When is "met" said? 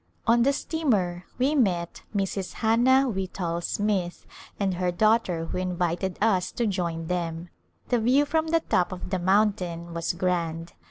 1.53-2.01